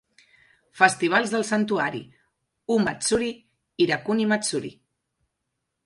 Festivals 0.79 1.33
del 1.33 1.45
santuari: 1.51 2.01
U-matsuri, 2.77 3.31
Hirakuni-matsuri. 3.87 4.77